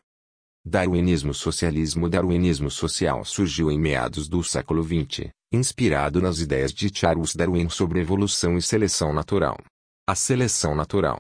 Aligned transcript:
Darwinismo 0.66 1.36
Socialismo 1.36 2.10
Darwinismo 2.10 2.72
social 2.72 3.24
surgiu 3.24 3.70
em 3.70 3.80
meados 3.80 4.28
do 4.28 4.44
século 4.44 4.82
XX, 4.82 5.30
inspirado 5.54 6.20
nas 6.20 6.40
ideias 6.40 6.74
de 6.74 6.90
Charles 6.92 7.36
Darwin 7.36 7.70
sobre 7.70 8.00
evolução 8.00 8.58
e 8.58 8.62
seleção 8.64 9.14
natural. 9.14 9.56
A 10.10 10.16
seleção 10.16 10.74
natural. 10.74 11.20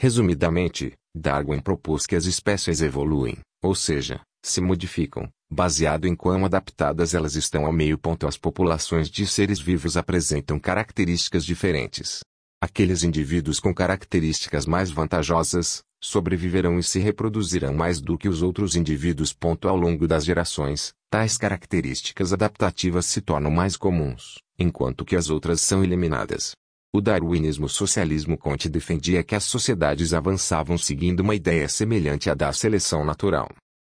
Resumidamente, 0.00 0.92
Darwin 1.12 1.58
propôs 1.58 2.06
que 2.06 2.14
as 2.14 2.26
espécies 2.26 2.80
evoluem, 2.80 3.38
ou 3.60 3.74
seja, 3.74 4.20
se 4.44 4.60
modificam, 4.60 5.28
baseado 5.54 6.06
em 6.06 6.14
quão 6.14 6.44
adaptadas 6.44 7.14
elas 7.14 7.36
estão 7.36 7.64
ao 7.64 7.72
meio. 7.72 7.98
As 8.26 8.36
populações 8.36 9.08
de 9.08 9.26
seres 9.26 9.60
vivos 9.60 9.96
apresentam 9.96 10.58
características 10.58 11.44
diferentes. 11.44 12.20
Aqueles 12.60 13.04
indivíduos 13.04 13.60
com 13.60 13.72
características 13.72 14.66
mais 14.66 14.90
vantajosas 14.90 15.82
sobreviverão 16.02 16.78
e 16.78 16.82
se 16.82 16.98
reproduzirão 16.98 17.72
mais 17.72 18.00
do 18.00 18.18
que 18.18 18.28
os 18.28 18.42
outros 18.42 18.76
indivíduos. 18.76 19.34
Ao 19.62 19.76
longo 19.76 20.06
das 20.06 20.24
gerações, 20.24 20.92
tais 21.10 21.38
características 21.38 22.32
adaptativas 22.32 23.06
se 23.06 23.22
tornam 23.22 23.50
mais 23.50 23.76
comuns, 23.76 24.38
enquanto 24.58 25.04
que 25.04 25.16
as 25.16 25.30
outras 25.30 25.60
são 25.60 25.82
eliminadas. 25.82 26.52
O 26.92 27.00
darwinismo 27.00 27.68
socialismo 27.68 28.38
Conte 28.38 28.68
defendia 28.68 29.22
que 29.22 29.34
as 29.34 29.44
sociedades 29.44 30.12
avançavam 30.12 30.78
seguindo 30.78 31.20
uma 31.20 31.34
ideia 31.34 31.68
semelhante 31.68 32.30
à 32.30 32.34
da 32.34 32.52
seleção 32.52 33.04
natural. 33.04 33.48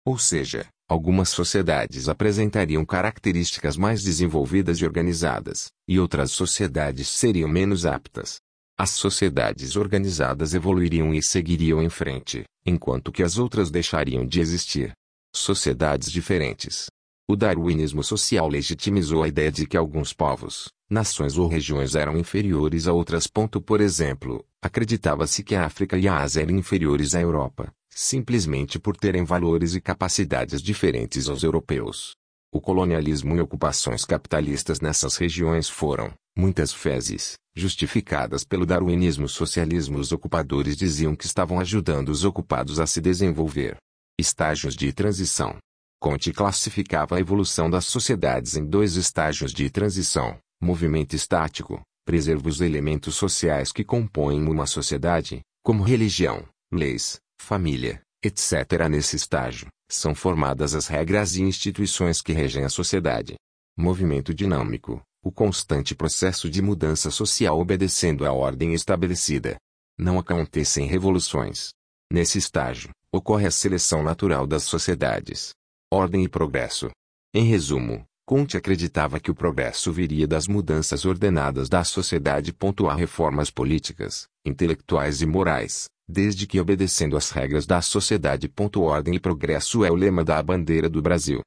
Ou 0.05 0.17
seja, 0.17 0.67
algumas 0.91 1.29
sociedades 1.29 2.09
apresentariam 2.09 2.83
características 2.83 3.77
mais 3.77 4.03
desenvolvidas 4.03 4.79
e 4.79 4.85
organizadas, 4.85 5.69
e 5.87 5.97
outras 5.97 6.31
sociedades 6.31 7.07
seriam 7.07 7.47
menos 7.47 7.85
aptas. 7.85 8.41
As 8.77 8.89
sociedades 8.89 9.77
organizadas 9.77 10.53
evoluiriam 10.53 11.13
e 11.13 11.23
seguiriam 11.23 11.81
em 11.81 11.87
frente, 11.87 12.43
enquanto 12.65 13.09
que 13.09 13.23
as 13.23 13.37
outras 13.37 13.71
deixariam 13.71 14.25
de 14.27 14.41
existir. 14.41 14.91
Sociedades 15.33 16.11
diferentes. 16.11 16.87
O 17.31 17.35
darwinismo 17.37 18.03
social 18.03 18.49
legitimizou 18.49 19.23
a 19.23 19.27
ideia 19.29 19.49
de 19.49 19.65
que 19.65 19.77
alguns 19.77 20.11
povos, 20.11 20.67
nações 20.89 21.37
ou 21.37 21.47
regiões 21.47 21.95
eram 21.95 22.17
inferiores 22.17 22.87
a 22.87 22.91
outras. 22.91 23.25
Por 23.25 23.79
exemplo, 23.79 24.45
acreditava-se 24.61 25.41
que 25.41 25.55
a 25.55 25.63
África 25.65 25.97
e 25.97 26.09
a 26.09 26.17
Ásia 26.17 26.41
eram 26.41 26.57
inferiores 26.57 27.15
à 27.15 27.21
Europa, 27.21 27.71
simplesmente 27.89 28.77
por 28.77 28.97
terem 28.97 29.23
valores 29.23 29.75
e 29.75 29.79
capacidades 29.79 30.61
diferentes 30.61 31.29
aos 31.29 31.41
europeus. 31.41 32.17
O 32.51 32.59
colonialismo 32.59 33.33
e 33.37 33.39
ocupações 33.39 34.03
capitalistas 34.03 34.81
nessas 34.81 35.15
regiões 35.15 35.69
foram, 35.69 36.11
muitas 36.37 36.73
vezes, 36.73 37.35
justificadas 37.55 38.43
pelo 38.43 38.65
darwinismo 38.65 39.29
socialismo. 39.29 39.99
Os 39.99 40.11
ocupadores 40.11 40.75
diziam 40.75 41.15
que 41.15 41.27
estavam 41.27 41.61
ajudando 41.61 42.09
os 42.09 42.25
ocupados 42.25 42.77
a 42.77 42.85
se 42.85 42.99
desenvolver. 42.99 43.77
Estágios 44.19 44.75
de 44.75 44.91
transição. 44.91 45.55
Conte 46.01 46.33
classificava 46.33 47.15
a 47.15 47.19
evolução 47.19 47.69
das 47.69 47.85
sociedades 47.85 48.57
em 48.57 48.65
dois 48.65 48.95
estágios 48.95 49.53
de 49.53 49.69
transição: 49.69 50.35
movimento 50.59 51.15
estático, 51.15 51.79
preserva 52.03 52.49
os 52.49 52.59
elementos 52.59 53.13
sociais 53.13 53.71
que 53.71 53.83
compõem 53.83 54.43
uma 54.47 54.65
sociedade, 54.65 55.41
como 55.63 55.83
religião, 55.83 56.43
leis, 56.73 57.19
família, 57.39 58.01
etc. 58.23 58.89
Nesse 58.89 59.15
estágio, 59.15 59.67
são 59.87 60.15
formadas 60.15 60.73
as 60.73 60.87
regras 60.87 61.35
e 61.35 61.43
instituições 61.43 62.19
que 62.19 62.33
regem 62.33 62.63
a 62.63 62.69
sociedade. 62.69 63.35
Movimento 63.77 64.33
dinâmico, 64.33 65.03
o 65.23 65.31
constante 65.31 65.93
processo 65.93 66.49
de 66.49 66.63
mudança 66.63 67.11
social 67.11 67.59
obedecendo 67.59 68.25
à 68.25 68.33
ordem 68.33 68.73
estabelecida. 68.73 69.55
Não 69.99 70.17
acontecem 70.17 70.87
revoluções. 70.87 71.69
Nesse 72.11 72.39
estágio, 72.39 72.89
ocorre 73.13 73.45
a 73.45 73.51
seleção 73.51 74.01
natural 74.01 74.47
das 74.47 74.63
sociedades. 74.63 75.51
Ordem 75.93 76.23
e 76.23 76.29
progresso. 76.29 76.89
Em 77.33 77.43
resumo, 77.43 78.05
Conte 78.25 78.55
acreditava 78.55 79.19
que 79.19 79.29
o 79.29 79.35
progresso 79.35 79.91
viria 79.91 80.25
das 80.25 80.47
mudanças 80.47 81.03
ordenadas 81.03 81.67
da 81.67 81.83
sociedade. 81.83 82.55
A 82.89 82.95
reformas 82.95 83.51
políticas, 83.51 84.25
intelectuais 84.45 85.21
e 85.21 85.25
morais, 85.25 85.89
desde 86.07 86.47
que 86.47 86.61
obedecendo 86.61 87.17
às 87.17 87.29
regras 87.29 87.65
da 87.65 87.81
sociedade. 87.81 88.49
Ordem 88.77 89.15
e 89.15 89.19
progresso 89.19 89.83
é 89.83 89.91
o 89.91 89.95
lema 89.95 90.23
da 90.23 90.41
bandeira 90.41 90.89
do 90.89 91.01
Brasil. 91.01 91.41